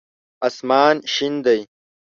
[0.47, 1.59] اسمان شین دی